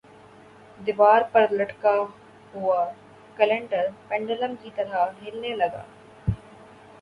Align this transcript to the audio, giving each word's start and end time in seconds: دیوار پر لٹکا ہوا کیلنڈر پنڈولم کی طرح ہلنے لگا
دیوار 0.79 1.21
پر 1.31 1.45
لٹکا 1.51 1.93
ہوا 2.53 2.79
کیلنڈر 3.37 3.85
پنڈولم 4.07 4.55
کی 4.61 4.69
طرح 4.75 5.05
ہلنے 5.21 5.55
لگا 5.55 5.83